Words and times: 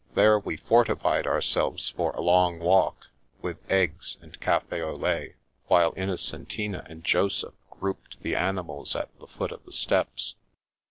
There 0.15 0.39
we 0.39 0.57
fortified 0.57 1.27
ourselves 1.27 1.89
for 1.91 2.09
a 2.15 2.21
long 2.21 2.57
walk, 2.57 3.05
with 3.43 3.59
eggs 3.71 4.17
and 4.19 4.39
cafS 4.39 4.81
au 4.81 4.95
lait, 4.95 5.35
while 5.67 5.93
Innocentina 5.93 6.83
and 6.89 7.03
Joseph 7.03 7.53
grouped 7.69 8.23
the 8.23 8.35
animals 8.35 8.95
at 8.95 9.15
the 9.19 9.27
foot 9.27 9.51
of 9.51 9.63
the 9.63 9.71
steps. 9.71 10.33